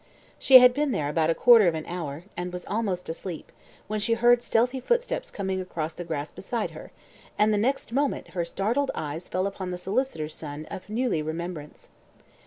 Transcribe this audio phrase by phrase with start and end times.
[0.39, 3.51] She had been there about a quarter of an hour, and was almost asleep,
[3.87, 6.91] when she heard stealthy footsteps coming through the grass beside her,
[7.37, 11.89] and the next moment her startled eyes fell upon the solicitor's son of Neuilly remembrance!